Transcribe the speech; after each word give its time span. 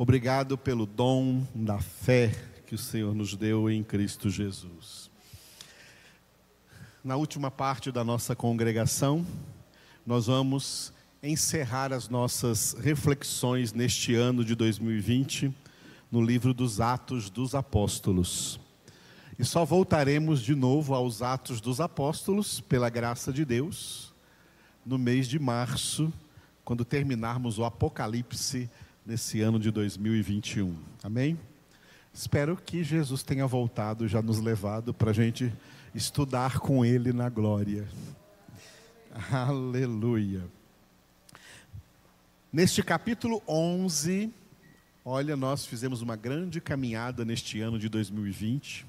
Obrigado 0.00 0.56
pelo 0.56 0.86
dom 0.86 1.44
da 1.52 1.80
fé 1.80 2.32
que 2.68 2.74
o 2.76 2.78
Senhor 2.78 3.12
nos 3.16 3.34
deu 3.34 3.68
em 3.68 3.82
Cristo 3.82 4.30
Jesus. 4.30 5.10
Na 7.02 7.16
última 7.16 7.50
parte 7.50 7.90
da 7.90 8.04
nossa 8.04 8.36
congregação, 8.36 9.26
nós 10.06 10.26
vamos 10.26 10.92
encerrar 11.20 11.92
as 11.92 12.08
nossas 12.08 12.74
reflexões 12.74 13.72
neste 13.72 14.14
ano 14.14 14.44
de 14.44 14.54
2020 14.54 15.52
no 16.12 16.22
livro 16.22 16.54
dos 16.54 16.80
Atos 16.80 17.28
dos 17.28 17.56
Apóstolos. 17.56 18.60
E 19.36 19.44
só 19.44 19.64
voltaremos 19.64 20.42
de 20.42 20.54
novo 20.54 20.94
aos 20.94 21.22
Atos 21.22 21.60
dos 21.60 21.80
Apóstolos, 21.80 22.60
pela 22.60 22.88
graça 22.88 23.32
de 23.32 23.44
Deus, 23.44 24.14
no 24.86 24.96
mês 24.96 25.26
de 25.26 25.40
março, 25.40 26.12
quando 26.64 26.84
terminarmos 26.84 27.58
o 27.58 27.64
Apocalipse 27.64 28.70
nesse 29.08 29.40
ano 29.40 29.58
de 29.58 29.70
2021. 29.70 30.76
Amém? 31.02 31.38
Espero 32.12 32.54
que 32.54 32.84
Jesus 32.84 33.22
tenha 33.22 33.46
voltado, 33.46 34.06
já 34.06 34.20
nos 34.20 34.38
levado 34.38 34.92
para 34.92 35.12
a 35.12 35.14
gente 35.14 35.50
estudar 35.94 36.58
com 36.58 36.84
Ele 36.84 37.10
na 37.10 37.30
glória. 37.30 37.88
Aleluia. 39.32 40.44
Neste 42.52 42.82
capítulo 42.82 43.42
11, 43.48 44.30
olha, 45.02 45.34
nós 45.38 45.64
fizemos 45.64 46.02
uma 46.02 46.14
grande 46.14 46.60
caminhada 46.60 47.24
neste 47.24 47.62
ano 47.62 47.78
de 47.78 47.88
2020 47.88 48.86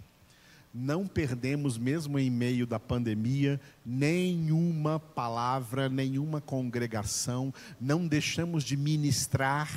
não 0.71 1.07
perdemos, 1.07 1.79
mesmo 1.79 2.19
em 2.19 2.29
meio 2.29 2.67
da 2.67 2.79
pandemia, 2.79 3.59
nenhuma 3.83 4.99
palavra, 4.99 5.89
nenhuma 5.89 6.39
congregação, 6.39 7.51
não 7.81 8.07
deixamos 8.07 8.63
de 8.63 8.77
ministrar 8.77 9.67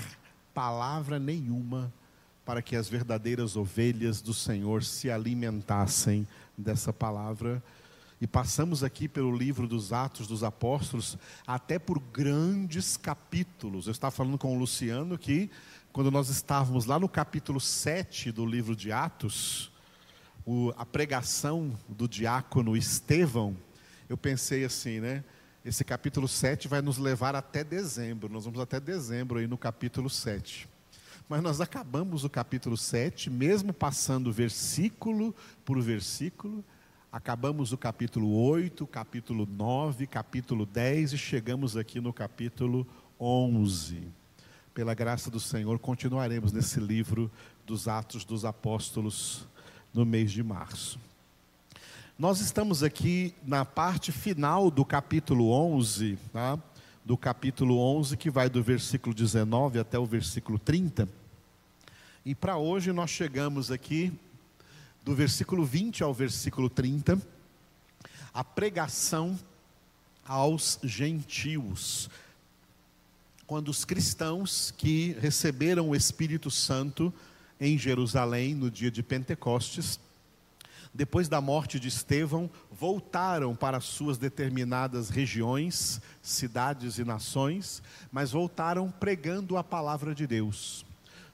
palavra 0.55 1.19
nenhuma 1.19 1.93
para 2.45 2.61
que 2.61 2.75
as 2.75 2.89
verdadeiras 2.89 3.57
ovelhas 3.57 4.21
do 4.21 4.35
Senhor 4.35 4.83
se 4.83 5.11
alimentassem 5.11 6.27
dessa 6.57 6.93
palavra. 6.93 7.63
E 8.21 8.27
passamos 8.27 8.85
aqui 8.85 9.09
pelo 9.09 9.37
livro 9.37 9.67
dos 9.67 9.93
Atos 9.93 10.27
dos 10.27 10.45
Apóstolos, 10.45 11.19
até 11.47 11.79
por 11.79 11.99
grandes 11.99 12.97
capítulos. 12.97 13.87
Eu 13.87 13.93
estava 13.93 14.11
falando 14.11 14.39
com 14.39 14.55
o 14.55 14.59
Luciano 14.59 15.19
que, 15.19 15.51
quando 15.93 16.11
nós 16.11 16.29
estávamos 16.29 16.85
lá 16.87 16.99
no 16.99 17.09
capítulo 17.09 17.61
7 17.61 18.31
do 18.31 18.47
livro 18.47 18.77
de 18.77 18.93
Atos, 18.93 19.73
o, 20.45 20.73
a 20.77 20.87
pregação 20.87 21.77
do 21.89 22.09
diácono 22.09 22.77
Estevão, 22.77 23.57
eu 24.09 24.17
pensei 24.17 24.65
assim, 24.65 25.01
né? 25.01 25.25
Esse 25.65 25.85
capítulo 25.85 26.27
7 26.27 26.67
vai 26.67 26.83
nos 26.83 26.99
levar 26.99 27.37
até 27.37 27.63
dezembro. 27.63 28.29
Nós 28.29 28.45
vamos 28.45 28.59
até 28.59 28.81
dezembro 28.81 29.39
aí 29.39 29.47
no 29.47 29.57
capítulo 29.57 30.11
7. 30.11 30.69
Mas 31.29 31.41
nós 31.41 31.61
acabamos 31.61 32.25
o 32.25 32.29
capítulo 32.29 32.77
7, 32.77 33.31
mesmo 33.31 33.73
passando 33.73 34.33
versículo 34.33 35.33
por 35.65 35.81
versículo. 35.81 36.65
Acabamos 37.13 37.73
o 37.73 37.79
capítulo 37.79 38.35
8, 38.35 38.85
capítulo 38.89 39.47
9, 39.47 40.05
capítulo 40.09 40.67
10 40.67 41.13
e 41.13 41.19
chegamos 41.19 41.77
aqui 41.77 42.01
no 42.01 42.13
capítulo 42.13 42.85
11. 43.21 44.09
Pela 44.75 44.95
graça 44.95 45.31
do 45.31 45.39
Senhor, 45.39 45.79
continuaremos 45.79 46.51
nesse 46.51 46.81
livro 46.81 47.31
dos 47.65 47.87
Atos 47.87 48.25
dos 48.25 48.45
Apóstolos 48.45 49.47
no 49.95 50.05
mês 50.05 50.33
de 50.33 50.43
março. 50.43 50.99
Nós 52.19 52.41
estamos 52.41 52.83
aqui 52.83 53.35
na 53.43 53.65
parte 53.65 54.13
final 54.13 54.71
do 54.71 54.85
capítulo 54.85 55.51
11, 55.51 56.19
tá? 56.33 56.59
do 57.05 57.17
capítulo 57.17 57.79
11, 57.79 58.17
que 58.17 58.31
vai 58.31 58.51
do 58.51 58.63
versículo 58.63 59.15
19 59.15 59.79
até 59.79 59.99
o 59.99 60.05
versículo 60.05 60.59
30. 60.59 61.09
E 62.25 62.35
para 62.35 62.59
hoje 62.59 62.93
nós 62.93 63.11
chegamos 63.11 63.71
aqui 63.71 64.13
do 65.03 65.15
versículo 65.15 65.65
20 65.65 66.03
ao 66.03 66.13
versículo 66.13 66.69
30, 66.69 67.21
a 68.33 68.45
pregação 68.45 69.37
aos 70.25 70.79
gentios. 70.85 72.11
Quando 73.47 73.69
os 73.69 73.85
cristãos 73.85 74.71
que 74.77 75.17
receberam 75.19 75.89
o 75.89 75.97
Espírito 75.97 76.51
Santo 76.51 77.13
em 77.59 77.79
Jerusalém 77.79 78.55
no 78.55 78.71
dia 78.71 78.91
de 78.91 79.03
Pentecostes. 79.03 79.99
Depois 80.95 81.29
da 81.29 81.41
morte 81.41 81.81
de 81.81 81.89
Estevão, 81.89 82.51
voltaram 82.71 83.57
para 83.57 83.81
suas 83.81 84.19
determinadas 84.19 85.09
regiões, 85.09 86.01
cidades 86.21 86.99
e 86.99 87.05
nações, 87.05 87.83
mas 88.11 88.33
voltaram 88.33 88.91
pregando 88.91 89.57
a 89.57 89.65
palavra 89.65 90.15
de 90.15 90.27
Deus. 90.27 90.85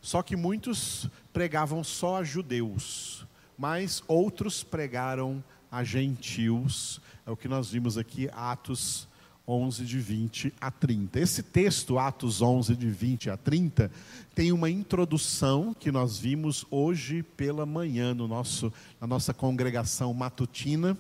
Só 0.01 0.23
que 0.23 0.37
muitos 0.37 1.09
pregavam 1.33 1.83
só 1.83 2.19
a 2.19 2.25
judeus, 2.25 3.27
mas 3.59 4.03
outros 4.07 4.63
pregaram 4.63 5.43
a 5.71 5.83
gentios. 5.83 7.01
É 7.27 7.31
o 7.31 7.37
que 7.37 7.49
nós 7.49 7.71
vimos 7.71 7.99
aqui, 7.99 8.31
Atos 8.33 9.09
11, 9.49 9.85
de 9.87 9.99
20 9.99 10.53
a 10.61 10.71
30. 10.71 11.19
Esse 11.19 11.43
texto, 11.43 11.99
Atos 11.99 12.43
11, 12.43 12.77
de 12.77 12.91
20 12.91 13.31
a 13.31 13.37
30, 13.37 13.91
tem 14.35 14.53
uma 14.53 14.69
introdução 14.69 15.73
que 15.73 15.91
nós 15.91 16.19
vimos 16.19 16.67
hoje 16.71 17.23
pela 17.23 17.65
manhã 17.65 18.13
no 18.13 18.29
nosso, 18.29 18.71
na 19.01 19.07
nossa 19.07 19.33
congregação 19.33 20.13
matutina. 20.13 20.97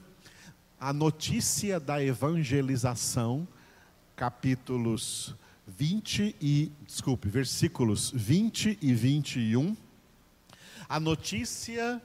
A 0.81 0.93
notícia 0.95 1.79
da 1.79 2.03
evangelização, 2.03 3.47
capítulos 4.17 5.35
20 5.67 6.35
e, 6.41 6.73
desculpe, 6.87 7.29
versículos 7.29 8.11
20 8.15 8.79
e 8.81 8.95
21. 8.95 9.77
A 10.89 10.99
notícia 10.99 12.01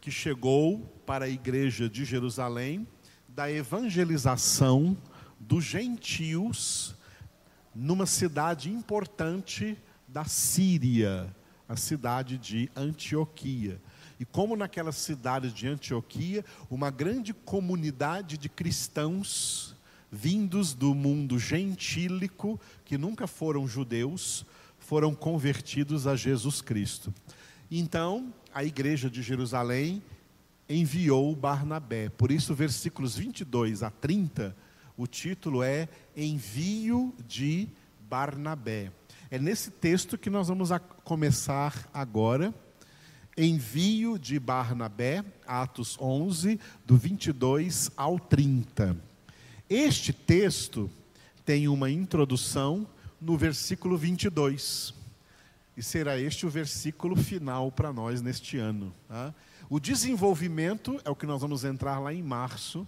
que 0.00 0.12
chegou 0.12 0.78
para 1.04 1.24
a 1.24 1.28
igreja 1.28 1.88
de 1.88 2.04
Jerusalém 2.04 2.86
da 3.28 3.50
evangelização 3.50 4.96
dos 5.38 5.64
gentios 5.64 6.94
numa 7.74 8.06
cidade 8.06 8.70
importante 8.70 9.78
da 10.06 10.24
Síria, 10.24 11.34
a 11.68 11.76
cidade 11.76 12.38
de 12.38 12.70
Antioquia. 12.74 13.80
E 14.18 14.24
como 14.24 14.56
naquela 14.56 14.90
cidade 14.90 15.52
de 15.52 15.68
Antioquia, 15.68 16.44
uma 16.68 16.90
grande 16.90 17.32
comunidade 17.32 18.36
de 18.36 18.48
cristãos 18.48 19.76
vindos 20.10 20.74
do 20.74 20.94
mundo 20.94 21.38
gentílico, 21.38 22.58
que 22.84 22.98
nunca 22.98 23.26
foram 23.26 23.68
judeus, 23.68 24.44
foram 24.78 25.14
convertidos 25.14 26.06
a 26.06 26.16
Jesus 26.16 26.60
Cristo. 26.60 27.14
Então, 27.70 28.32
a 28.52 28.64
igreja 28.64 29.10
de 29.10 29.22
Jerusalém 29.22 30.02
enviou 30.68 31.34
Barnabé. 31.36 32.08
Por 32.08 32.32
isso, 32.32 32.54
versículos 32.54 33.16
22 33.16 33.82
a 33.82 33.90
30 33.90 34.56
o 34.98 35.06
título 35.06 35.62
é 35.62 35.88
Envio 36.16 37.14
de 37.24 37.68
Barnabé. 38.10 38.90
É 39.30 39.38
nesse 39.38 39.70
texto 39.70 40.18
que 40.18 40.28
nós 40.28 40.48
vamos 40.48 40.70
começar 41.04 41.88
agora. 41.94 42.52
Envio 43.36 44.18
de 44.18 44.40
Barnabé, 44.40 45.24
Atos 45.46 45.96
11, 46.00 46.58
do 46.84 46.96
22 46.96 47.92
ao 47.96 48.18
30. 48.18 48.96
Este 49.70 50.12
texto 50.12 50.90
tem 51.44 51.68
uma 51.68 51.88
introdução 51.88 52.84
no 53.20 53.36
versículo 53.38 53.96
22. 53.96 54.92
E 55.76 55.82
será 55.82 56.18
este 56.18 56.44
o 56.44 56.50
versículo 56.50 57.14
final 57.14 57.70
para 57.70 57.92
nós 57.92 58.20
neste 58.20 58.58
ano. 58.58 58.92
Tá? 59.06 59.32
O 59.70 59.78
desenvolvimento 59.78 61.00
é 61.04 61.10
o 61.10 61.14
que 61.14 61.24
nós 61.24 61.40
vamos 61.40 61.64
entrar 61.64 62.00
lá 62.00 62.12
em 62.12 62.20
março 62.20 62.84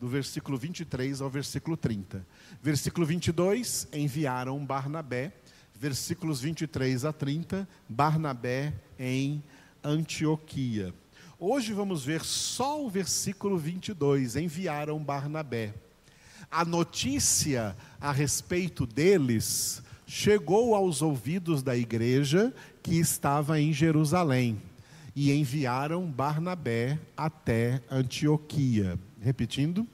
do 0.00 0.08
versículo 0.08 0.56
23 0.56 1.20
ao 1.20 1.28
versículo 1.28 1.76
30. 1.76 2.26
Versículo 2.62 3.04
22, 3.04 3.86
enviaram 3.92 4.64
Barnabé. 4.64 5.32
Versículos 5.78 6.40
23 6.40 7.04
a 7.04 7.12
30, 7.12 7.68
Barnabé 7.88 8.74
em 8.98 9.42
Antioquia. 9.84 10.92
Hoje 11.38 11.72
vamos 11.72 12.04
ver 12.04 12.22
só 12.22 12.84
o 12.84 12.90
versículo 12.90 13.56
22, 13.56 14.36
enviaram 14.36 14.98
Barnabé. 14.98 15.74
A 16.50 16.64
notícia 16.64 17.76
a 17.98 18.12
respeito 18.12 18.84
deles 18.86 19.82
chegou 20.06 20.74
aos 20.74 21.00
ouvidos 21.00 21.62
da 21.62 21.76
igreja 21.76 22.52
que 22.82 22.98
estava 22.98 23.60
em 23.60 23.72
Jerusalém 23.72 24.60
e 25.16 25.32
enviaram 25.32 26.10
Barnabé 26.10 26.98
até 27.16 27.82
Antioquia. 27.90 28.98
Repetindo, 29.20 29.86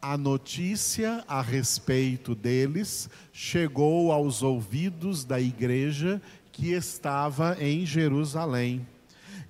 a 0.00 0.16
notícia 0.16 1.22
a 1.28 1.42
respeito 1.42 2.34
deles 2.34 3.10
chegou 3.32 4.10
aos 4.10 4.42
ouvidos 4.42 5.24
da 5.24 5.40
igreja 5.40 6.22
que 6.50 6.72
estava 6.72 7.56
em 7.60 7.84
Jerusalém 7.84 8.86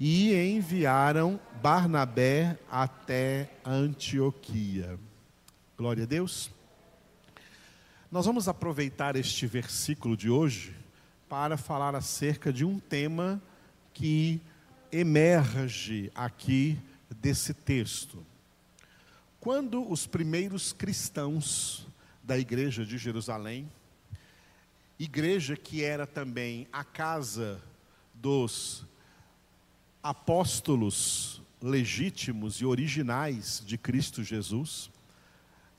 e 0.01 0.35
enviaram 0.35 1.39
Barnabé 1.63 2.59
até 2.71 3.51
Antioquia. 3.65 4.99
Glória 5.77 6.05
a 6.05 6.07
Deus. 6.07 6.51
Nós 8.11 8.27
vamos 8.27 8.49
aproveitar 8.49 9.17
este 9.17 9.47
versículo 9.47 10.17
de 10.17 10.31
hoje 10.31 10.75
para 11.29 11.57
falar 11.57 11.95
acerca 11.95 12.53
de 12.53 12.65
um 12.65 12.79
tema 12.79 13.41
que 13.93 14.41
emerge 14.91 16.11
aqui 16.15 16.79
desse 17.21 17.53
texto. 17.53 18.25
Quando 19.49 19.91
os 19.91 20.07
primeiros 20.07 20.75
cristãos 20.75 21.87
da 22.23 22.39
igreja 22.39 22.85
de 22.85 22.99
Jerusalém, 22.99 23.67
igreja 24.99 25.57
que 25.57 25.83
era 25.83 26.07
também 26.07 26.69
a 26.71 26.85
casa 26.85 27.59
dos 28.13 28.85
apóstolos 30.03 31.41
legítimos 31.63 32.57
e 32.57 32.67
originais 32.67 33.63
de 33.65 33.79
Cristo 33.79 34.23
Jesus, 34.23 34.91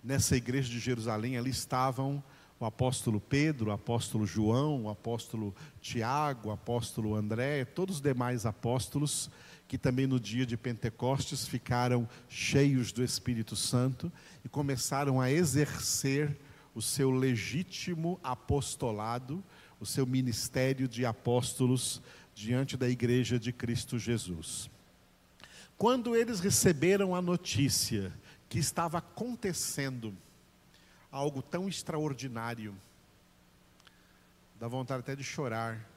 nessa 0.04 0.36
igreja 0.36 0.68
de 0.68 0.80
Jerusalém 0.80 1.38
ali 1.38 1.52
estavam 1.52 2.24
o 2.60 2.66
apóstolo 2.66 3.22
Pedro, 3.22 3.70
o 3.70 3.74
apóstolo 3.74 4.26
João, 4.26 4.86
o 4.86 4.90
apóstolo 4.90 5.54
Tiago, 5.80 6.50
o 6.50 6.52
apóstolo 6.52 7.14
André, 7.14 7.66
todos 7.66 7.98
os 7.98 8.02
demais 8.02 8.48
apóstolos 8.48 9.30
que 9.70 9.78
também 9.78 10.08
no 10.08 10.20
dia 10.20 10.48
de 10.48 10.58
Pentecostes 10.58 11.48
ficaram 11.48 12.10
cheios 12.28 12.92
do 12.92 13.04
Espírito 13.04 13.56
Santo 13.56 14.12
e 14.44 14.50
começaram 14.50 15.22
a 15.22 15.32
exercer 15.32 16.36
o 16.74 16.82
seu 16.82 17.12
legítimo 17.12 18.20
apostolado, 18.24 19.44
o 19.80 19.86
seu 19.86 20.08
ministério 20.08 20.88
de 20.88 21.06
apóstolos 21.06 22.02
diante 22.34 22.76
da 22.76 22.90
igreja 22.90 23.40
de 23.40 23.54
Cristo 23.54 24.00
Jesus. 24.00 24.72
Quando 25.78 26.16
eles 26.16 26.40
receberam 26.40 27.14
a 27.14 27.22
notícia 27.22 28.12
que 28.50 28.58
estava 28.58 28.98
acontecendo 28.98 30.18
algo 31.12 31.42
tão 31.44 31.68
extraordinário. 31.68 32.76
Dá 34.60 34.68
vontade 34.68 35.02
até 35.02 35.16
de 35.16 35.24
chorar, 35.24 35.88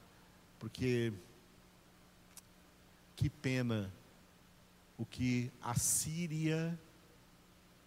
porque 0.58 1.12
que 3.16 3.28
pena 3.28 3.92
o 4.98 5.04
que 5.04 5.50
a 5.60 5.74
Síria 5.74 6.78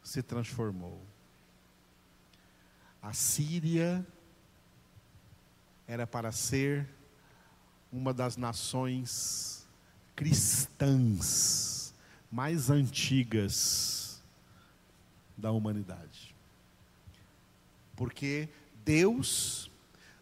se 0.04 0.22
transformou. 0.22 1.01
A 3.01 3.13
Síria 3.13 4.06
era 5.88 6.07
para 6.07 6.31
ser 6.31 6.88
uma 7.92 8.13
das 8.13 8.36
nações 8.36 9.68
cristãs 10.16 11.94
mais 12.31 12.69
antigas 12.69 14.21
da 15.38 15.51
humanidade. 15.51 16.36
Porque 17.95 18.50
Deus, 18.83 19.71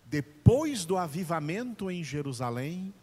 depois 0.06 0.86
do 0.86 0.98
avivamento 0.98 1.90
em 1.90 2.04
Jerusalém, 2.04 2.94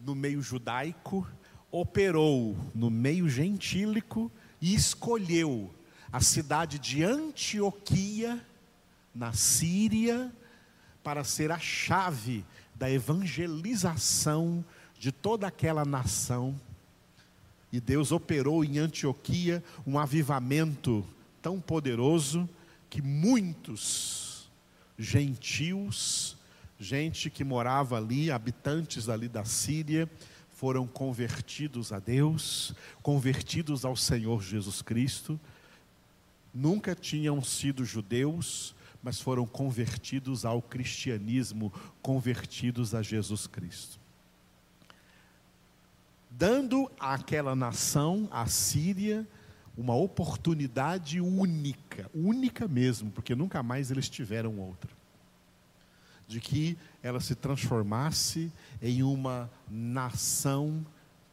no 0.00 0.14
meio 0.14 0.42
judaico, 0.42 1.26
operou 1.70 2.56
no 2.74 2.90
meio 2.90 3.28
gentílico 3.28 4.30
e 4.60 4.74
escolheu 4.74 5.72
a 6.12 6.20
cidade 6.20 6.78
de 6.78 7.04
Antioquia, 7.04 8.44
na 9.14 9.32
Síria, 9.32 10.32
para 11.02 11.24
ser 11.24 11.50
a 11.52 11.58
chave 11.58 12.44
da 12.74 12.90
evangelização 12.90 14.64
de 14.98 15.12
toda 15.12 15.46
aquela 15.46 15.84
nação. 15.84 16.58
E 17.72 17.80
Deus 17.80 18.10
operou 18.10 18.64
em 18.64 18.78
Antioquia 18.78 19.62
um 19.86 19.98
avivamento 19.98 21.04
tão 21.40 21.60
poderoso 21.60 22.48
que 22.88 23.00
muitos 23.00 24.50
gentios, 24.98 26.36
gente 26.80 27.28
que 27.28 27.44
morava 27.44 27.98
ali, 27.98 28.30
habitantes 28.30 29.10
ali 29.10 29.28
da 29.28 29.44
Síria, 29.44 30.10
foram 30.48 30.86
convertidos 30.86 31.92
a 31.92 31.98
Deus, 31.98 32.74
convertidos 33.02 33.84
ao 33.84 33.94
Senhor 33.94 34.42
Jesus 34.42 34.80
Cristo. 34.80 35.38
Nunca 36.52 36.94
tinham 36.94 37.42
sido 37.42 37.84
judeus, 37.84 38.74
mas 39.02 39.20
foram 39.20 39.46
convertidos 39.46 40.44
ao 40.44 40.62
cristianismo, 40.62 41.70
convertidos 42.02 42.94
a 42.94 43.02
Jesus 43.02 43.46
Cristo. 43.46 44.00
Dando 46.30 46.90
àquela 46.98 47.54
nação, 47.54 48.26
a 48.30 48.46
Síria, 48.46 49.28
uma 49.76 49.94
oportunidade 49.94 51.20
única, 51.20 52.10
única 52.14 52.66
mesmo, 52.66 53.10
porque 53.10 53.34
nunca 53.34 53.62
mais 53.62 53.90
eles 53.90 54.08
tiveram 54.08 54.58
outra, 54.58 54.90
de 56.30 56.40
que 56.40 56.78
ela 57.02 57.18
se 57.18 57.34
transformasse 57.34 58.52
em 58.80 59.02
uma 59.02 59.50
nação 59.68 60.86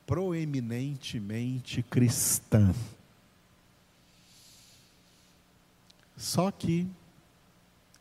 proeminentemente 0.07 1.83
cristã. 1.83 2.73
Só 6.15 6.49
que 6.49 6.87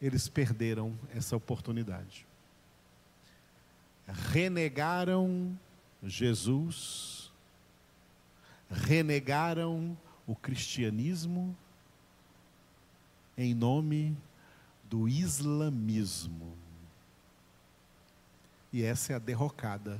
eles 0.00 0.26
perderam 0.26 0.98
essa 1.14 1.36
oportunidade. 1.36 2.26
Renegaram 4.32 5.54
Jesus, 6.02 7.30
renegaram 8.70 9.94
o 10.26 10.34
cristianismo 10.34 11.54
em 13.36 13.52
nome 13.52 14.16
do 14.84 15.06
islamismo. 15.06 16.65
E 18.76 18.84
essa 18.84 19.14
é 19.14 19.16
a 19.16 19.18
derrocada 19.18 19.98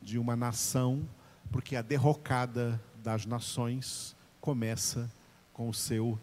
de 0.00 0.16
uma 0.16 0.34
nação, 0.34 1.06
porque 1.52 1.76
a 1.76 1.82
derrocada 1.82 2.82
das 3.04 3.26
nações 3.26 4.16
começa 4.40 5.12
com 5.52 5.68
o 5.68 5.74
seu 5.74 6.18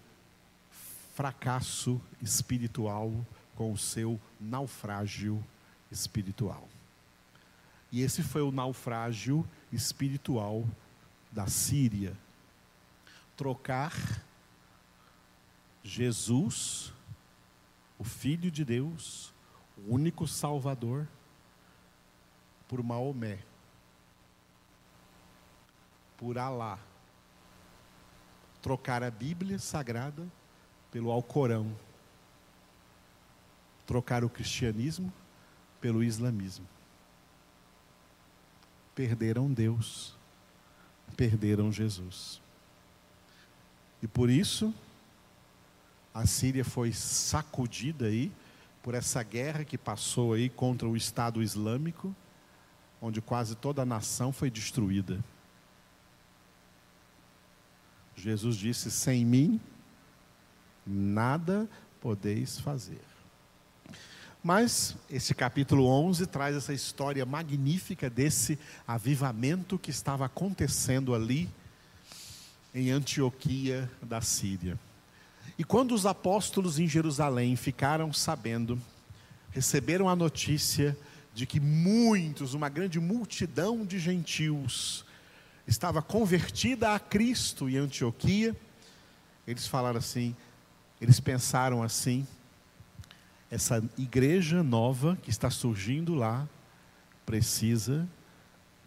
fracasso 1.13 2.01
espiritual, 2.23 3.13
com 3.55 3.71
o 3.71 3.77
seu 3.77 4.19
naufrágio 4.41 5.45
espiritual. 5.91 6.67
E 7.91 8.01
esse 8.01 8.23
foi 8.23 8.41
o 8.41 8.51
naufrágio 8.51 9.47
espiritual 9.71 10.67
da 11.31 11.45
Síria. 11.45 12.17
Trocar 13.35 13.93
Jesus, 15.83 16.91
o 17.99 18.03
Filho 18.03 18.49
de 18.49 18.65
Deus, 18.65 19.36
o 19.77 19.93
único 19.93 20.27
Salvador, 20.27 21.07
por 22.67 22.81
Maomé, 22.81 23.39
por 26.17 26.37
Alá. 26.37 26.79
Trocar 28.61 29.03
a 29.03 29.11
Bíblia 29.11 29.59
Sagrada 29.59 30.27
pelo 30.91 31.11
Alcorão. 31.11 31.73
Trocar 33.85 34.23
o 34.23 34.29
cristianismo 34.29 35.13
pelo 35.79 36.03
islamismo. 36.03 36.67
Perderam 38.93 39.51
Deus 39.53 40.17
perderam 41.17 41.71
Jesus. 41.71 42.39
E 44.01 44.07
por 44.07 44.29
isso, 44.29 44.73
a 46.13 46.25
Síria 46.27 46.63
foi 46.63 46.93
sacudida 46.93 48.05
aí 48.05 48.31
por 48.87 48.95
essa 48.95 49.21
guerra 49.21 49.65
que 49.65 49.77
passou 49.77 50.31
aí 50.31 50.47
contra 50.47 50.87
o 50.87 50.95
Estado 50.95 51.43
Islâmico, 51.43 52.15
onde 53.01 53.19
quase 53.19 53.53
toda 53.53 53.81
a 53.81 53.85
nação 53.85 54.31
foi 54.31 54.49
destruída. 54.49 55.21
Jesus 58.15 58.55
disse: 58.55 58.89
Sem 58.89 59.25
mim, 59.25 59.59
nada 60.85 61.69
podeis 61.99 62.61
fazer. 62.61 63.01
Mas 64.41 64.95
esse 65.09 65.35
capítulo 65.35 65.85
11 65.85 66.25
traz 66.25 66.55
essa 66.55 66.73
história 66.73 67.25
magnífica 67.25 68.09
desse 68.09 68.57
avivamento 68.87 69.77
que 69.77 69.91
estava 69.91 70.25
acontecendo 70.25 71.13
ali 71.13 71.49
em 72.73 72.89
Antioquia 72.89 73.91
da 74.01 74.21
Síria. 74.21 74.79
E 75.57 75.63
quando 75.63 75.93
os 75.93 76.05
apóstolos 76.05 76.77
em 76.77 76.87
Jerusalém 76.87 77.55
ficaram 77.55 78.13
sabendo, 78.13 78.79
receberam 79.51 80.07
a 80.07 80.15
notícia 80.15 80.95
de 81.33 81.45
que 81.45 81.59
muitos, 81.59 82.53
uma 82.53 82.69
grande 82.69 82.99
multidão 82.99 83.85
de 83.85 83.97
gentios, 83.97 85.03
estava 85.67 86.01
convertida 86.01 86.93
a 86.93 86.99
Cristo 86.99 87.67
em 87.67 87.77
Antioquia, 87.77 88.55
eles 89.47 89.65
falaram 89.65 89.97
assim, 89.97 90.35
eles 91.01 91.19
pensaram 91.19 91.81
assim: 91.81 92.27
essa 93.49 93.83
igreja 93.97 94.61
nova 94.61 95.17
que 95.23 95.29
está 95.29 95.49
surgindo 95.49 96.13
lá 96.13 96.47
precisa 97.25 98.07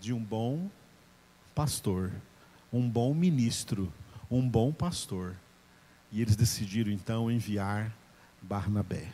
de 0.00 0.12
um 0.12 0.23
bom 0.23 0.71
pastor, 1.55 2.12
um 2.73 2.89
bom 2.89 3.12
ministro, 3.12 3.93
um 4.31 4.49
bom 4.49 4.73
pastor. 4.73 5.37
E 6.12 6.21
eles 6.21 6.37
decidiram 6.37 6.90
então 6.90 7.31
enviar 7.31 7.93
Barnabé. 8.43 9.09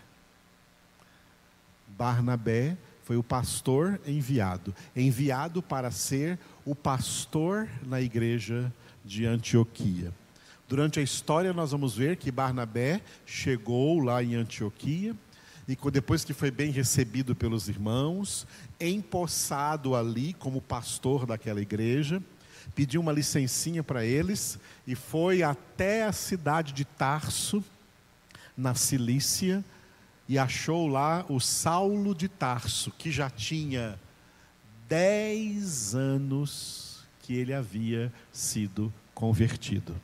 Barnabé 1.88 2.76
foi 3.05 3.17
o 3.17 3.23
pastor 3.23 4.00
enviado 4.07 4.75
enviado 4.95 5.62
para 5.62 5.91
ser 5.91 6.38
o 6.65 6.75
pastor 6.75 7.69
na 7.87 8.00
igreja 8.00 8.73
de 9.05 9.25
Antioquia. 9.25 10.12
Durante 10.69 10.99
a 10.99 11.03
história, 11.03 11.53
nós 11.53 11.71
vamos 11.71 11.97
ver 11.97 12.17
que 12.17 12.33
Barnabé 12.33 13.00
chegou 13.25 14.00
lá 14.00 14.23
em 14.23 14.35
Antioquia 14.35 15.15
e 15.69 15.76
depois 15.91 16.25
que 16.25 16.33
foi 16.33 16.50
bem 16.50 16.71
recebido 16.71 17.35
pelos 17.35 17.69
irmãos, 17.69 18.47
empossado 18.81 19.95
ali 19.95 20.33
como 20.35 20.61
pastor 20.61 21.26
daquela 21.26 21.61
igreja, 21.61 22.21
pediu 22.75 23.01
uma 23.01 23.13
licencinha 23.13 23.83
para 23.83 24.05
eles 24.05 24.59
e 24.87 24.95
foi 24.95 25.43
até 25.43 26.05
a 26.05 26.13
cidade 26.13 26.73
de 26.73 26.85
Tarso, 26.85 27.65
na 28.57 28.75
Cilícia, 28.75 29.65
e 30.29 30.39
achou 30.39 30.89
lá 30.89 31.25
o 31.29 31.39
Saulo 31.39 32.15
de 32.15 32.29
Tarso, 32.29 32.91
que 32.99 33.11
já 33.11 33.31
tinha 33.31 33.99
dez 34.89 35.95
anos 35.95 37.05
que 37.23 37.35
ele 37.35 37.53
havia 37.53 38.13
sido 38.33 38.93
convertido. 39.15 39.95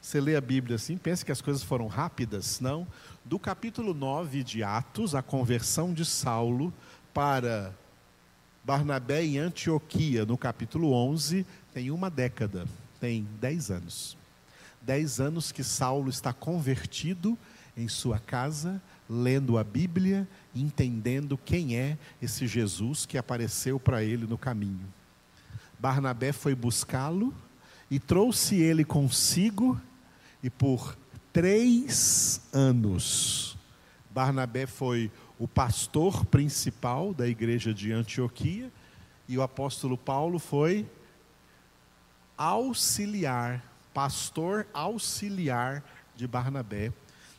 Você 0.00 0.20
lê 0.20 0.34
a 0.34 0.40
Bíblia 0.40 0.76
assim, 0.76 0.96
pensa 0.96 1.24
que 1.24 1.32
as 1.32 1.42
coisas 1.42 1.62
foram 1.62 1.86
rápidas? 1.86 2.58
Não. 2.58 2.86
Do 3.24 3.38
capítulo 3.38 3.92
9 3.92 4.42
de 4.42 4.62
Atos, 4.62 5.14
a 5.14 5.22
conversão 5.22 5.92
de 5.92 6.04
Saulo 6.04 6.72
para 7.12 7.74
Barnabé 8.62 9.24
em 9.24 9.38
Antioquia, 9.38 10.26
no 10.26 10.36
capítulo 10.36 10.92
11, 10.92 11.46
tem 11.72 11.90
uma 11.90 12.10
década, 12.10 12.66
tem 13.00 13.26
dez 13.40 13.70
anos. 13.70 14.16
Dez 14.82 15.20
anos 15.20 15.50
que 15.50 15.64
Saulo 15.64 16.10
está 16.10 16.32
convertido 16.32 17.38
em 17.76 17.88
sua 17.88 18.18
casa, 18.18 18.80
lendo 19.08 19.56
a 19.56 19.64
Bíblia, 19.64 20.28
entendendo 20.54 21.38
quem 21.38 21.76
é 21.76 21.96
esse 22.20 22.46
Jesus 22.46 23.06
que 23.06 23.16
apareceu 23.16 23.80
para 23.80 24.04
ele 24.04 24.26
no 24.26 24.36
caminho. 24.36 24.86
Barnabé 25.78 26.32
foi 26.32 26.54
buscá-lo 26.54 27.34
e 27.90 27.98
trouxe 27.98 28.56
ele 28.56 28.84
consigo, 28.84 29.80
e 30.42 30.50
por 30.50 30.96
três 31.32 32.40
anos, 32.52 33.56
Barnabé 34.10 34.66
foi 34.66 35.10
o 35.40 35.48
pastor 35.48 36.26
principal 36.26 37.14
da 37.14 37.26
igreja 37.26 37.72
de 37.72 37.90
Antioquia, 37.92 38.70
e 39.26 39.38
o 39.38 39.42
apóstolo 39.42 39.96
Paulo 39.96 40.38
foi 40.38 40.86
auxiliar, 42.36 43.64
pastor 43.94 44.66
auxiliar 44.74 45.82
de 46.14 46.26
Barnabé 46.26 46.92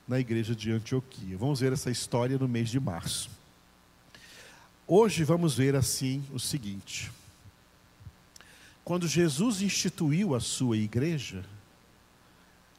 na 0.07 0.19
igreja 0.19 0.55
de 0.55 0.71
Antioquia. 0.71 1.37
Vamos 1.37 1.59
ver 1.59 1.73
essa 1.73 1.91
história 1.91 2.39
no 2.39 2.47
mês 2.47 2.69
de 2.69 2.79
março. 2.79 3.29
Hoje 4.87 5.23
vamos 5.23 5.55
ver 5.55 5.75
assim 5.75 6.25
o 6.33 6.39
seguinte: 6.39 7.11
quando 8.83 9.07
Jesus 9.07 9.61
instituiu 9.61 10.33
a 10.33 10.39
sua 10.39 10.75
igreja, 10.75 11.45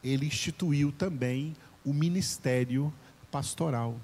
ele 0.02 0.26
instituiu 0.26 0.90
também 0.90 1.54
o 1.84 1.92
ministério 1.92 2.92
pastoral. 3.30 4.00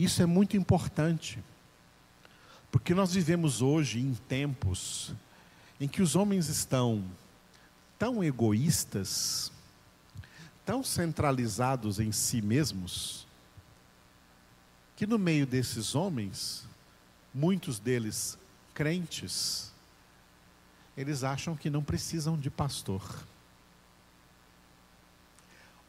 Isso 0.00 0.22
é 0.22 0.24
muito 0.24 0.56
importante, 0.56 1.38
porque 2.72 2.94
nós 2.94 3.12
vivemos 3.12 3.60
hoje 3.60 4.00
em 4.00 4.14
tempos 4.14 5.12
em 5.78 5.86
que 5.86 6.00
os 6.00 6.16
homens 6.16 6.48
estão 6.48 7.04
tão 7.98 8.24
egoístas, 8.24 9.52
tão 10.64 10.82
centralizados 10.82 12.00
em 12.00 12.12
si 12.12 12.40
mesmos, 12.40 13.26
que 14.96 15.06
no 15.06 15.18
meio 15.18 15.46
desses 15.46 15.94
homens, 15.94 16.66
muitos 17.34 17.78
deles 17.78 18.38
crentes, 18.72 19.70
eles 20.96 21.22
acham 21.22 21.54
que 21.54 21.68
não 21.68 21.84
precisam 21.84 22.38
de 22.38 22.48
pastor. 22.48 23.02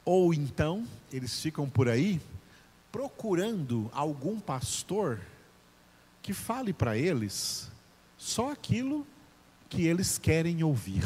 Ou 0.03 0.33
então, 0.33 0.85
eles 1.13 1.41
ficam 1.41 1.69
por 1.69 1.87
aí 1.87 2.19
procurando 2.91 3.89
algum 3.93 4.39
pastor 4.39 5.21
que 6.21 6.33
fale 6.33 6.73
para 6.73 6.97
eles 6.97 7.71
só 8.17 8.51
aquilo 8.51 9.07
que 9.69 9.87
eles 9.87 10.17
querem 10.17 10.63
ouvir 10.63 11.03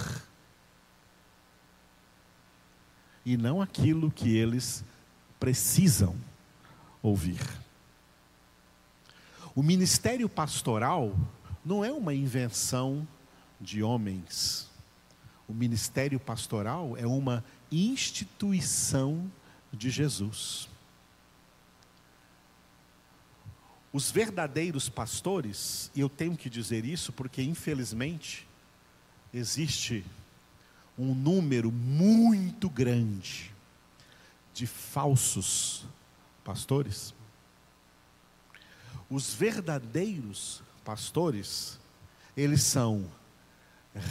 e 3.26 3.38
não 3.38 3.62
aquilo 3.62 4.12
que 4.12 4.36
eles 4.36 4.84
precisam 5.40 6.16
ouvir. 7.02 7.42
O 9.56 9.64
ministério 9.64 10.30
pastoral 10.30 11.16
não 11.64 11.84
é 11.84 11.92
uma 11.92 12.14
invenção 12.14 13.08
de 13.60 13.82
homens. 13.82 14.70
O 15.48 15.54
ministério 15.54 16.20
pastoral 16.20 16.96
é 16.98 17.08
uma 17.08 17.44
instituição 17.72 19.32
de 19.72 19.90
Jesus. 19.90 20.70
Os 23.96 24.12
verdadeiros 24.12 24.90
pastores, 24.90 25.90
e 25.96 26.02
eu 26.02 26.10
tenho 26.10 26.36
que 26.36 26.50
dizer 26.50 26.84
isso 26.84 27.14
porque 27.14 27.42
infelizmente 27.42 28.46
existe 29.34 30.04
um 31.00 31.16
número 31.16 31.72
muito 31.72 32.70
grande 32.70 33.54
de 34.54 34.68
falsos 34.68 35.86
pastores. 36.44 37.14
Os 39.10 39.34
verdadeiros 39.34 40.62
pastores, 40.84 41.80
eles 42.36 42.64
são 42.64 43.10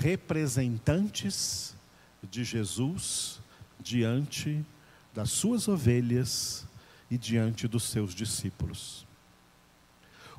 representantes 0.00 1.76
de 2.22 2.42
Jesus 2.42 3.38
diante 3.78 4.64
das 5.12 5.28
suas 5.28 5.68
ovelhas 5.68 6.64
e 7.10 7.18
diante 7.18 7.68
dos 7.68 7.82
seus 7.82 8.14
discípulos. 8.14 9.04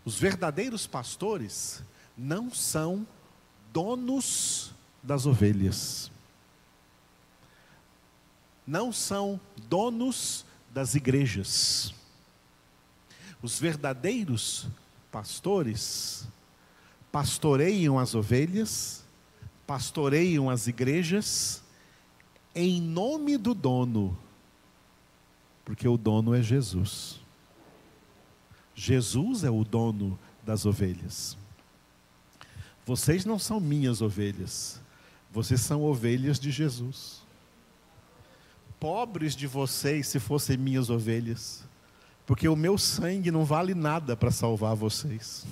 Os 0.06 0.18
verdadeiros 0.18 0.88
pastores 0.88 1.84
não 2.16 2.54
são 2.54 3.06
donos 3.74 4.72
das 5.04 5.26
ovelhas 5.26 6.12
não 8.66 8.92
são 8.92 9.40
donos 9.70 10.46
das 10.74 10.96
igrejas. 10.96 11.94
Os 13.42 13.60
verdadeiros 13.60 14.68
pastores 15.12 16.28
pastoreiam 17.12 18.00
as 18.00 18.16
ovelhas, 18.16 19.04
pastoreiam 19.68 20.50
as 20.50 20.68
igrejas 20.68 21.64
em 22.54 22.82
nome 22.82 23.38
do 23.38 23.54
dono, 23.54 24.18
porque 25.64 25.88
o 25.88 25.98
dono 25.98 26.34
é 26.34 26.42
Jesus. 26.42 27.20
Jesus 28.76 29.44
é 29.44 29.50
o 29.50 29.64
dono 29.64 30.20
das 30.44 30.66
ovelhas. 30.66 31.38
Vocês 32.86 33.26
não 33.26 33.40
são 33.40 33.60
minhas 33.60 34.02
ovelhas, 34.02 34.80
vocês 35.32 35.62
são 35.62 35.82
ovelhas 35.82 36.40
de 36.40 36.52
Jesus 36.52 37.26
pobres 38.86 39.36
de 39.36 39.48
vocês 39.48 40.08
se 40.08 40.20
fossem 40.20 40.58
minhas 40.58 40.92
ovelhas, 40.92 41.64
porque 42.24 42.48
o 42.48 42.56
meu 42.56 42.78
sangue 42.78 43.32
não 43.32 43.44
vale 43.44 43.74
nada 43.74 44.16
para 44.16 44.30
salvar 44.30 44.76
vocês. 44.76 45.46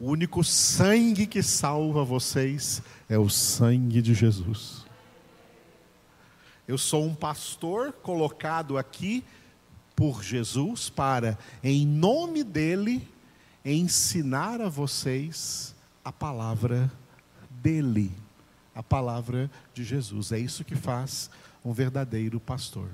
O 0.00 0.06
único 0.06 0.42
sangue 0.42 1.26
que 1.26 1.42
salva 1.42 2.04
vocês 2.04 2.80
é 3.06 3.18
o 3.18 3.28
sangue 3.28 4.00
de 4.00 4.14
Jesus. 4.14 4.86
Eu 6.66 6.78
sou 6.78 7.04
um 7.04 7.14
pastor 7.14 7.92
colocado 7.92 8.78
aqui 8.78 9.22
por 9.98 10.22
Jesus 10.22 10.88
para, 10.88 11.36
em 11.60 11.84
nome 11.84 12.44
dele, 12.44 13.04
ensinar 13.64 14.60
a 14.60 14.68
vocês 14.68 15.74
a 16.04 16.12
palavra 16.12 16.88
dele, 17.50 18.12
a 18.72 18.80
palavra 18.80 19.50
de 19.74 19.82
Jesus. 19.82 20.30
É 20.30 20.38
isso 20.38 20.64
que 20.64 20.76
faz 20.76 21.28
um 21.64 21.72
verdadeiro 21.72 22.38
pastor. 22.38 22.88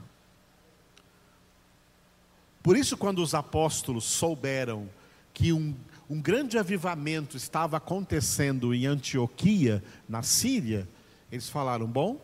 Por 2.62 2.74
isso, 2.74 2.96
quando 2.96 3.18
os 3.18 3.34
apóstolos 3.34 4.04
souberam 4.04 4.88
que 5.34 5.52
um, 5.52 5.74
um 6.08 6.22
grande 6.22 6.56
avivamento 6.56 7.36
estava 7.36 7.76
acontecendo 7.76 8.72
em 8.72 8.86
Antioquia, 8.86 9.84
na 10.08 10.22
Síria, 10.22 10.88
eles 11.30 11.50
falaram: 11.50 11.86
bom, 11.86 12.18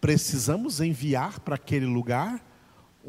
precisamos 0.00 0.80
enviar 0.80 1.40
para 1.40 1.56
aquele 1.56 1.84
lugar 1.84 2.47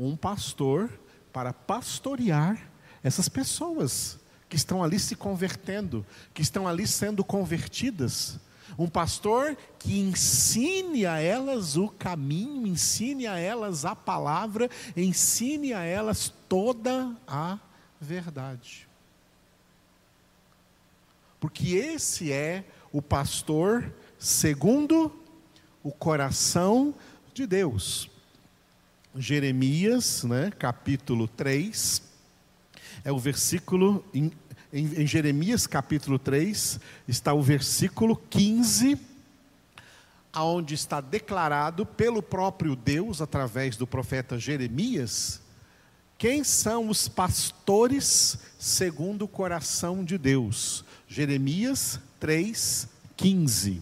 um 0.05 0.15
pastor 0.15 0.89
para 1.33 1.51
pastorear 1.51 2.69
essas 3.03 3.27
pessoas 3.27 4.19
que 4.47 4.55
estão 4.55 4.83
ali 4.83 4.99
se 4.99 5.15
convertendo, 5.15 6.05
que 6.33 6.41
estão 6.41 6.67
ali 6.67 6.87
sendo 6.87 7.23
convertidas. 7.23 8.39
Um 8.77 8.87
pastor 8.87 9.57
que 9.77 9.99
ensine 9.99 11.05
a 11.05 11.19
elas 11.19 11.75
o 11.75 11.89
caminho, 11.89 12.65
ensine 12.65 13.27
a 13.27 13.37
elas 13.37 13.83
a 13.83 13.95
palavra, 13.95 14.69
ensine 14.95 15.73
a 15.73 15.83
elas 15.83 16.33
toda 16.47 17.15
a 17.27 17.59
verdade. 17.99 18.87
Porque 21.39 21.75
esse 21.75 22.31
é 22.31 22.63
o 22.91 23.01
pastor 23.01 23.93
segundo 24.17 25.11
o 25.83 25.91
coração 25.91 26.93
de 27.33 27.45
Deus. 27.45 28.08
Jeremias, 29.15 30.23
né, 30.23 30.51
capítulo 30.57 31.27
3, 31.27 32.01
é 33.03 33.11
o 33.11 33.17
versículo, 33.17 34.05
em, 34.13 34.31
em, 34.71 35.01
em 35.01 35.07
Jeremias 35.07 35.65
capítulo 35.65 36.19
3, 36.19 36.79
está 37.07 37.33
o 37.33 37.41
versículo 37.41 38.15
15, 38.29 38.99
aonde 40.31 40.75
está 40.75 41.01
declarado 41.01 41.85
pelo 41.85 42.21
próprio 42.21 42.75
Deus, 42.75 43.21
através 43.21 43.75
do 43.75 43.87
profeta 43.87 44.37
Jeremias, 44.37 45.41
quem 46.17 46.43
são 46.43 46.89
os 46.89 47.07
pastores 47.07 48.37
segundo 48.59 49.23
o 49.23 49.27
coração 49.27 50.03
de 50.03 50.17
Deus. 50.17 50.83
Jeremias 51.07 51.99
3:15. 52.19 53.81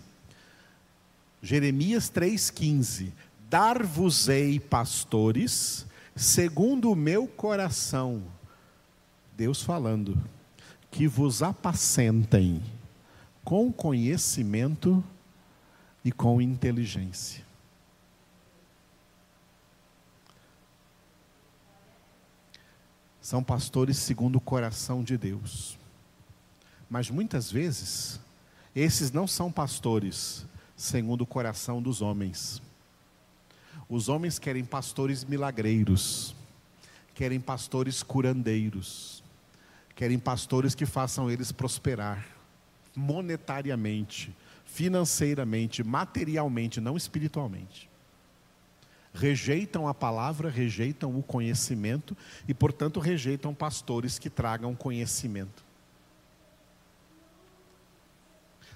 Jeremias 1.42 2.10
3:15. 2.10 3.12
Dar-vos-ei 3.50 4.60
pastores 4.60 5.86
segundo 6.16 6.92
o 6.92 6.96
meu 6.96 7.28
coração. 7.28 8.24
Deus 9.36 9.62
falando, 9.62 10.22
que 10.92 11.08
vos 11.08 11.44
apacentem 11.44 12.62
com 13.44 13.72
conhecimento 13.72 15.04
e 16.04 16.12
com 16.12 16.42
inteligência. 16.42 17.46
São 23.22 23.44
pastores 23.44 23.98
segundo 23.98 24.38
o 24.38 24.42
coração 24.42 25.04
de 25.04 25.18
Deus. 25.18 25.78
Mas 26.90 27.10
muitas 27.10 27.52
vezes, 27.52 28.20
esses 28.76 29.12
não 29.12 29.28
são 29.28 29.52
pastores 29.52 30.46
segundo 30.76 31.22
o 31.22 31.28
coração 31.28 31.82
dos 31.82 32.02
homens. 32.02 32.62
Os 33.90 34.10
homens 34.10 34.38
querem 34.38 34.66
pastores 34.66 35.24
milagreiros, 35.24 36.36
querem 37.16 37.40
pastores 37.40 38.04
curandeiros, 38.04 39.24
querem 39.96 40.20
pastores 40.20 40.76
que 40.76 40.86
façam 40.86 41.32
eles 41.32 41.52
prosperar 41.52 42.38
monetariamente, 42.98 44.36
financeiramente, 44.66 45.84
materialmente, 45.84 46.82
não 46.82 46.98
espiritualmente. 46.98 47.90
Rejeitam 49.14 49.88
a 49.88 49.94
palavra, 49.94 50.50
rejeitam 50.50 51.18
o 51.18 51.24
conhecimento 51.24 52.16
e, 52.48 52.54
portanto, 52.54 53.00
rejeitam 53.00 53.54
pastores 53.54 54.20
que 54.20 54.30
tragam 54.30 54.76
conhecimento. 54.76 55.66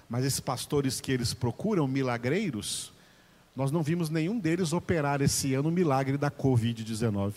Mas 0.08 0.24
esses 0.24 0.40
pastores 0.40 1.00
que 1.00 1.12
eles 1.12 1.34
procuram, 1.34 1.86
milagreiros, 1.86 2.91
nós 3.54 3.70
não 3.70 3.82
vimos 3.82 4.08
nenhum 4.08 4.38
deles 4.38 4.72
operar 4.72 5.20
esse 5.20 5.52
ano 5.54 5.68
o 5.68 5.72
milagre 5.72 6.16
da 6.16 6.30
Covid-19. 6.30 7.34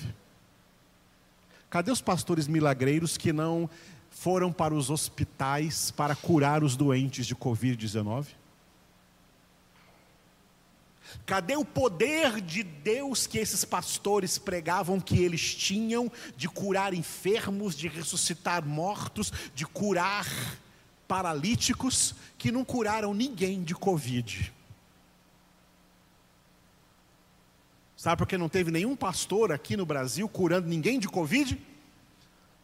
Cadê 1.70 1.92
os 1.92 2.02
pastores 2.02 2.48
milagreiros 2.48 3.18
que 3.18 3.34
não 3.34 3.70
foram 4.10 4.52
para 4.52 4.74
os 4.74 4.90
hospitais 4.90 5.92
para 5.92 6.16
curar 6.16 6.64
os 6.64 6.78
doentes 6.78 7.28
de 7.28 7.36
Covid-19? 7.36 8.28
Cadê 11.26 11.56
o 11.56 11.66
poder 11.66 12.40
de 12.40 12.64
Deus 12.64 13.28
que 13.28 13.38
esses 13.38 13.66
pastores 13.66 14.38
pregavam 14.38 15.00
que 15.00 15.22
eles 15.22 15.54
tinham 15.54 16.12
de 16.38 16.48
curar 16.48 16.94
enfermos, 16.94 17.76
de 17.76 17.88
ressuscitar 17.88 18.66
mortos, 18.66 19.32
de 19.54 19.66
curar 19.66 20.26
paralíticos 21.08 22.16
que 22.38 22.52
não 22.52 22.64
curaram 22.64 23.14
ninguém 23.14 23.64
de 23.64 23.76
Covid. 23.76 24.54
Sabe 28.06 28.20
por 28.20 28.28
que 28.28 28.38
não 28.38 28.48
teve 28.48 28.70
nenhum 28.70 28.96
pastor 28.96 29.52
aqui 29.52 29.76
no 29.76 29.84
Brasil 29.84 30.30
curando 30.30 30.68
ninguém 30.68 31.00
de 31.00 31.08
Covid? 31.08 31.60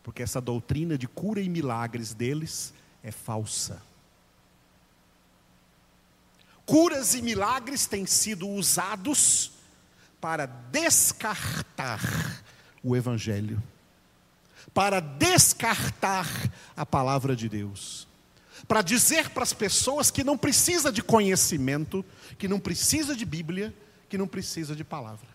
Porque 0.04 0.21
essa 0.21 0.39
doutrina 0.39 0.99
de 0.99 1.08
cura 1.08 1.41
e 1.41 1.49
milagres 1.49 2.13
deles 2.13 2.71
é 3.01 3.10
falsa. 3.10 3.82
Curas 6.63 7.15
e 7.15 7.23
milagres 7.23 7.88
têm 7.88 8.06
sido 8.06 8.47
usados 8.47 9.54
para 10.21 10.45
descartar 10.45 11.99
o 12.84 12.95
Evangelho, 12.95 13.60
para 14.75 14.99
descartar 14.99 16.27
a 16.77 16.86
palavra 16.86 17.36
de 17.36 17.49
Deus 17.49 18.08
para 18.67 18.84
dizer 18.84 19.32
para 19.32 19.41
as 19.41 19.54
pessoas 19.54 20.12
que 20.12 20.23
não 20.23 20.38
precisa 20.38 20.91
de 20.91 21.01
conhecimento, 21.01 22.06
que 22.38 22.47
não 22.47 22.60
precisa 22.60 23.15
de 23.15 23.25
Bíblia, 23.25 23.73
que 24.08 24.19
não 24.19 24.27
precisa 24.27 24.75
de 24.75 24.84
palavra. 24.84 25.31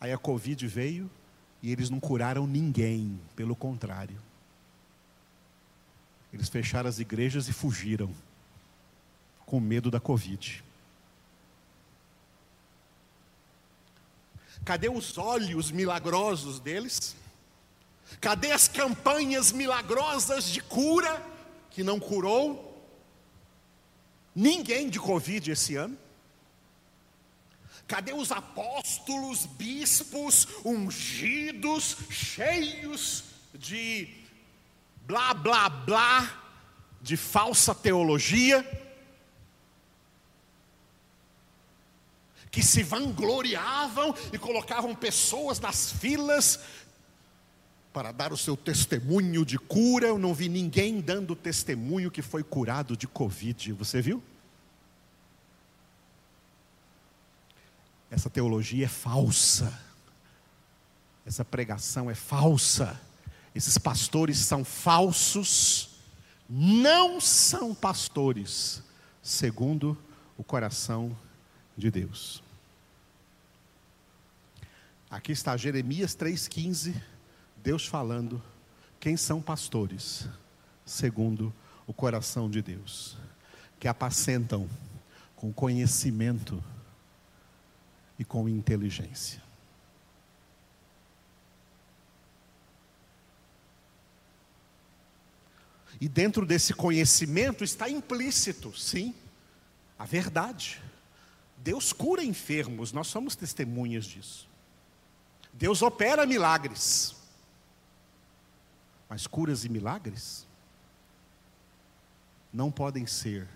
Aí 0.00 0.12
a 0.12 0.18
Covid 0.18 0.66
veio 0.66 1.10
e 1.62 1.72
eles 1.72 1.90
não 1.90 1.98
curaram 1.98 2.46
ninguém, 2.46 3.18
pelo 3.34 3.56
contrário. 3.56 4.20
Eles 6.32 6.48
fecharam 6.48 6.88
as 6.88 6.98
igrejas 6.98 7.48
e 7.48 7.52
fugiram, 7.52 8.14
com 9.46 9.58
medo 9.58 9.90
da 9.90 9.98
Covid. 9.98 10.62
Cadê 14.64 14.88
os 14.88 15.16
olhos 15.16 15.70
milagrosos 15.70 16.58
deles? 16.60 17.16
Cadê 18.20 18.52
as 18.52 18.68
campanhas 18.68 19.52
milagrosas 19.52 20.50
de 20.50 20.60
cura 20.60 21.24
que 21.70 21.82
não 21.82 21.98
curou 21.98 22.66
ninguém 24.34 24.90
de 24.90 24.98
Covid 24.98 25.50
esse 25.50 25.76
ano? 25.76 25.96
Cadê 27.86 28.12
os 28.12 28.32
apóstolos, 28.32 29.46
bispos, 29.46 30.48
ungidos, 30.64 31.96
cheios 32.10 33.24
de 33.54 34.08
blá 35.06 35.32
blá 35.32 35.68
blá, 35.68 36.42
de 37.00 37.16
falsa 37.16 37.72
teologia? 37.74 38.64
Que 42.50 42.60
se 42.60 42.82
vangloriavam 42.82 44.14
e 44.32 44.38
colocavam 44.38 44.92
pessoas 44.92 45.60
nas 45.60 45.92
filas 45.92 46.58
para 47.92 48.10
dar 48.10 48.32
o 48.32 48.36
seu 48.36 48.56
testemunho 48.56 49.44
de 49.44 49.58
cura. 49.58 50.08
Eu 50.08 50.18
não 50.18 50.34
vi 50.34 50.48
ninguém 50.48 51.00
dando 51.00 51.36
testemunho 51.36 52.10
que 52.10 52.20
foi 52.20 52.42
curado 52.42 52.96
de 52.96 53.06
Covid. 53.06 53.72
Você 53.74 54.02
viu? 54.02 54.22
Essa 58.10 58.30
teologia 58.30 58.84
é 58.84 58.88
falsa. 58.88 59.72
Essa 61.24 61.44
pregação 61.44 62.10
é 62.10 62.14
falsa. 62.14 63.00
Esses 63.54 63.78
pastores 63.78 64.38
são 64.38 64.64
falsos. 64.64 65.90
Não 66.48 67.20
são 67.20 67.74
pastores, 67.74 68.82
segundo 69.22 69.98
o 70.38 70.44
coração 70.44 71.16
de 71.76 71.90
Deus. 71.90 72.42
Aqui 75.10 75.32
está 75.32 75.56
Jeremias 75.56 76.16
3,15 76.16 76.94
Deus 77.66 77.84
falando 77.84 78.40
quem 79.00 79.16
são 79.16 79.42
pastores, 79.42 80.28
segundo 80.84 81.52
o 81.86 81.92
coração 81.92 82.48
de 82.48 82.62
Deus, 82.62 83.16
que 83.80 83.88
apacentam 83.88 84.68
com 85.34 85.52
conhecimento 85.52 86.62
e 88.18 88.24
com 88.24 88.48
inteligência. 88.48 89.42
E 96.00 96.08
dentro 96.08 96.44
desse 96.44 96.74
conhecimento 96.74 97.64
está 97.64 97.88
implícito, 97.88 98.76
sim, 98.76 99.14
a 99.98 100.04
verdade. 100.04 100.82
Deus 101.56 101.92
cura 101.92 102.22
enfermos, 102.22 102.92
nós 102.92 103.06
somos 103.06 103.34
testemunhas 103.34 104.04
disso. 104.04 104.46
Deus 105.52 105.80
opera 105.80 106.26
milagres. 106.26 107.16
Mas 109.08 109.26
curas 109.26 109.64
e 109.64 109.68
milagres 109.68 110.46
não 112.52 112.70
podem 112.70 113.06
ser 113.06 113.48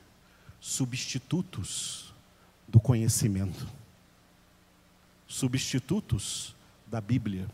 substitutos 0.61 2.14
do 2.68 2.79
conhecimento, 2.79 3.66
substitutos 5.31 6.57
da 6.88 7.01
Bíblia, 7.01 7.49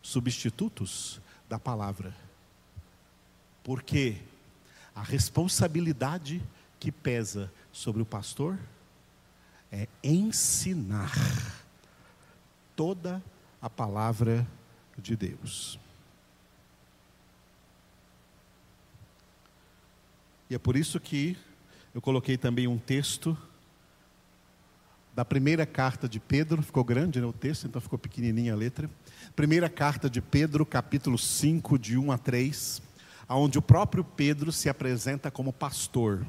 substitutos 0.00 1.20
da 1.46 1.58
palavra. 1.58 2.16
Porque 3.62 4.16
a 4.94 5.02
responsabilidade 5.02 6.42
que 6.80 6.90
pesa 6.90 7.52
sobre 7.70 8.00
o 8.00 8.06
pastor 8.06 8.58
é 9.70 9.86
ensinar 10.02 11.12
toda 12.74 13.22
a 13.60 13.68
palavra 13.68 14.46
de 14.96 15.14
Deus. 15.14 15.78
E 20.48 20.54
é 20.54 20.58
por 20.58 20.76
isso 20.76 20.98
que 20.98 21.36
eu 21.94 22.00
coloquei 22.00 22.38
também 22.38 22.66
um 22.66 22.78
texto 22.78 23.36
da 25.16 25.24
primeira 25.24 25.64
carta 25.64 26.06
de 26.06 26.20
Pedro, 26.20 26.62
ficou 26.62 26.84
grande 26.84 27.20
né, 27.20 27.26
o 27.26 27.32
texto, 27.32 27.66
então 27.66 27.80
ficou 27.80 27.98
pequenininha 27.98 28.52
a 28.52 28.56
letra. 28.56 28.88
Primeira 29.34 29.68
carta 29.70 30.08
de 30.08 30.20
Pedro, 30.20 30.66
capítulo 30.66 31.16
5, 31.16 31.78
de 31.78 31.96
1 31.96 32.12
a 32.12 32.18
3, 32.18 32.82
onde 33.30 33.58
o 33.58 33.62
próprio 33.62 34.04
Pedro 34.04 34.52
se 34.52 34.68
apresenta 34.68 35.30
como 35.30 35.54
pastor. 35.54 36.26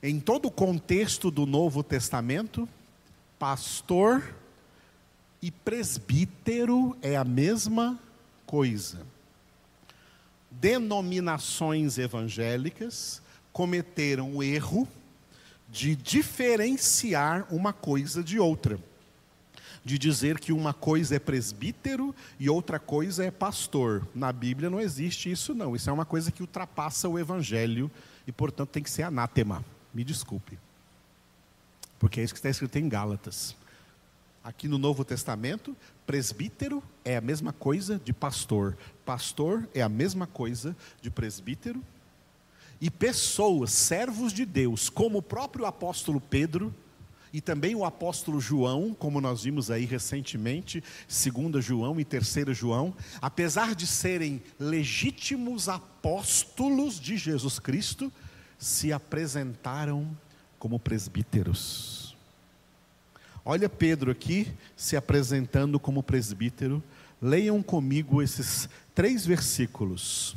Em 0.00 0.20
todo 0.20 0.46
o 0.46 0.50
contexto 0.50 1.30
do 1.30 1.44
Novo 1.44 1.82
Testamento, 1.82 2.68
pastor 3.38 4.36
e 5.42 5.50
presbítero 5.50 6.96
é 7.02 7.16
a 7.16 7.24
mesma 7.24 7.98
coisa 8.46 9.04
denominações 10.60 11.98
evangélicas 11.98 13.22
cometeram 13.52 14.36
o 14.36 14.42
erro 14.42 14.86
de 15.72 15.96
diferenciar 15.96 17.46
uma 17.50 17.72
coisa 17.72 18.22
de 18.22 18.38
outra. 18.38 18.78
De 19.82 19.96
dizer 19.98 20.38
que 20.38 20.52
uma 20.52 20.74
coisa 20.74 21.16
é 21.16 21.18
presbítero 21.18 22.14
e 22.38 22.50
outra 22.50 22.78
coisa 22.78 23.24
é 23.24 23.30
pastor. 23.30 24.06
Na 24.14 24.30
Bíblia 24.30 24.68
não 24.68 24.78
existe 24.78 25.32
isso, 25.32 25.54
não. 25.54 25.74
Isso 25.74 25.88
é 25.88 25.92
uma 25.92 26.04
coisa 26.04 26.30
que 26.30 26.42
ultrapassa 26.42 27.08
o 27.08 27.18
evangelho 27.18 27.90
e, 28.26 28.30
portanto, 28.30 28.68
tem 28.68 28.82
que 28.82 28.90
ser 28.90 29.04
anátema. 29.04 29.64
Me 29.94 30.04
desculpe. 30.04 30.58
Porque 31.98 32.20
é 32.20 32.22
isso 32.22 32.34
que 32.34 32.38
está 32.38 32.50
escrito 32.50 32.76
em 32.76 32.88
Gálatas. 32.88 33.56
Aqui 34.44 34.68
no 34.68 34.76
Novo 34.76 35.04
Testamento, 35.04 35.74
presbítero 36.06 36.82
é 37.02 37.16
a 37.16 37.20
mesma 37.20 37.52
coisa 37.52 38.00
de 38.04 38.12
pastor, 38.12 38.76
pastor 39.06 39.66
é 39.72 39.80
a 39.80 39.88
mesma 39.88 40.26
coisa 40.26 40.76
de 41.00 41.10
presbítero, 41.10 41.82
e 42.82 42.90
pessoas, 42.90 43.70
servos 43.70 44.32
de 44.32 44.44
Deus, 44.44 44.90
como 44.90 45.18
o 45.18 45.22
próprio 45.22 45.66
apóstolo 45.66 46.20
Pedro, 46.20 46.74
e 47.32 47.40
também 47.40 47.76
o 47.76 47.84
apóstolo 47.84 48.40
João, 48.40 48.92
como 48.92 49.20
nós 49.20 49.44
vimos 49.44 49.70
aí 49.70 49.84
recentemente, 49.84 50.82
2 51.08 51.64
João 51.64 52.00
e 52.00 52.04
3 52.04 52.24
João, 52.58 52.92
apesar 53.20 53.76
de 53.76 53.86
serem 53.86 54.42
legítimos 54.58 55.68
apóstolos 55.68 56.98
de 56.98 57.16
Jesus 57.16 57.60
Cristo, 57.60 58.12
se 58.58 58.92
apresentaram 58.92 60.10
como 60.58 60.76
presbíteros. 60.80 62.16
Olha 63.44 63.68
Pedro 63.68 64.10
aqui 64.10 64.52
se 64.76 64.96
apresentando 64.96 65.78
como 65.78 66.02
presbítero. 66.02 66.82
Leiam 67.20 67.62
comigo 67.62 68.20
esses 68.20 68.68
três 68.92 69.24
versículos. 69.24 70.36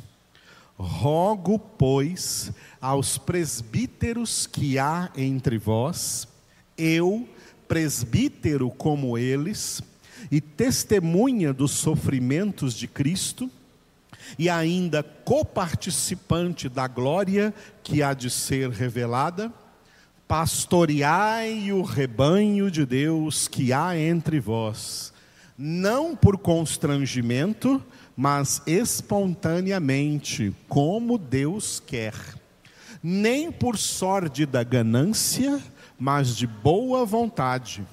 Rogo, 0.78 1.58
pois, 1.58 2.52
aos 2.80 3.16
presbíteros 3.16 4.46
que 4.46 4.78
há 4.78 5.10
entre 5.16 5.56
vós, 5.56 6.28
eu, 6.76 7.26
presbítero 7.66 8.70
como 8.70 9.16
eles, 9.16 9.82
e 10.30 10.40
testemunha 10.40 11.52
dos 11.52 11.72
sofrimentos 11.72 12.74
de 12.74 12.86
Cristo, 12.86 13.50
e 14.38 14.50
ainda 14.50 15.02
coparticipante 15.02 16.68
da 16.68 16.86
glória 16.86 17.54
que 17.82 18.02
há 18.02 18.12
de 18.12 18.28
ser 18.28 18.70
revelada, 18.70 19.52
pastoreai 20.28 21.72
o 21.72 21.82
rebanho 21.82 22.70
de 22.70 22.84
Deus 22.84 23.46
que 23.48 23.72
há 23.72 23.96
entre 23.96 24.40
vós, 24.40 25.12
não 25.56 26.16
por 26.16 26.36
constrangimento, 26.36 27.82
mas 28.16 28.62
espontaneamente, 28.66 30.54
como 30.68 31.18
Deus 31.18 31.78
quer, 31.84 32.14
nem 33.02 33.52
por 33.52 33.76
sórdida 33.76 34.64
ganância, 34.64 35.62
mas 35.98 36.34
de 36.34 36.46
boa 36.46 37.04
vontade, 37.04 37.86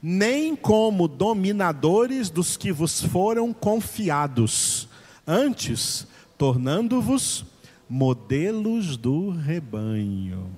nem 0.00 0.54
como 0.54 1.08
dominadores 1.08 2.30
dos 2.30 2.56
que 2.56 2.70
vos 2.70 3.02
foram 3.02 3.52
confiados, 3.52 4.88
antes 5.26 6.06
tornando-vos 6.38 7.44
modelos 7.88 8.96
do 8.96 9.30
rebanho. 9.30 10.48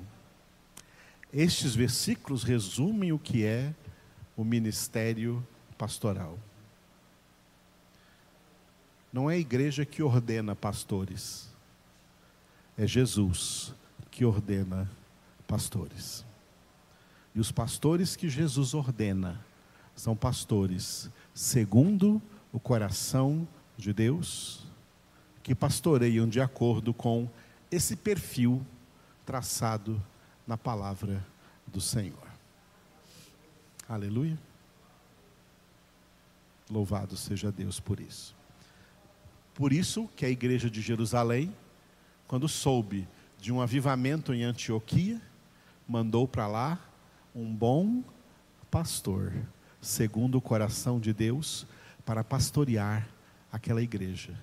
Estes 1.32 1.74
versículos 1.74 2.42
resumem 2.42 3.12
o 3.12 3.18
que 3.18 3.44
é 3.44 3.72
o 4.36 4.44
ministério 4.44 5.46
pastoral. 5.78 6.38
Não 9.12 9.30
é 9.30 9.34
a 9.34 9.38
igreja 9.38 9.84
que 9.84 10.02
ordena 10.02 10.54
pastores, 10.54 11.48
é 12.78 12.86
Jesus 12.86 13.74
que 14.10 14.24
ordena 14.24 14.88
pastores. 15.46 16.24
E 17.34 17.40
os 17.40 17.50
pastores 17.50 18.16
que 18.16 18.28
Jesus 18.28 18.74
ordena 18.74 19.40
são 19.94 20.16
pastores 20.16 21.10
segundo 21.34 22.22
o 22.52 22.60
coração 22.60 23.46
de 23.76 23.92
Deus, 23.92 24.66
que 25.42 25.54
pastoreiam 25.54 26.28
de 26.28 26.40
acordo 26.40 26.92
com 26.92 27.28
esse 27.70 27.96
perfil 27.96 28.64
traçado 29.24 30.02
na 30.46 30.56
palavra 30.56 31.24
do 31.66 31.80
Senhor. 31.80 32.26
Aleluia. 33.88 34.38
Louvado 36.68 37.16
seja 37.16 37.50
Deus 37.50 37.80
por 37.80 38.00
isso. 38.00 38.39
Por 39.54 39.72
isso 39.72 40.08
que 40.16 40.24
a 40.24 40.30
igreja 40.30 40.70
de 40.70 40.80
Jerusalém, 40.80 41.54
quando 42.26 42.48
soube 42.48 43.06
de 43.38 43.52
um 43.52 43.60
avivamento 43.60 44.32
em 44.32 44.44
Antioquia, 44.44 45.20
mandou 45.86 46.26
para 46.28 46.46
lá 46.46 46.78
um 47.34 47.52
bom 47.52 48.02
pastor, 48.70 49.32
segundo 49.80 50.38
o 50.38 50.40
coração 50.40 51.00
de 51.00 51.12
Deus, 51.12 51.66
para 52.04 52.22
pastorear 52.22 53.08
aquela 53.52 53.82
igreja. 53.82 54.38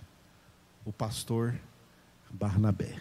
O 0.86 0.91
pastor 0.91 1.60
Barnabé. 2.30 3.00